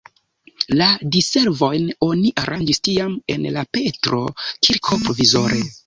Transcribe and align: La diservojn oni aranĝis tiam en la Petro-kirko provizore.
La 0.79 0.87
diservojn 1.15 1.85
oni 2.09 2.33
aranĝis 2.45 2.83
tiam 2.91 3.17
en 3.37 3.49
la 3.59 3.69
Petro-kirko 3.79 5.03
provizore. 5.07 5.67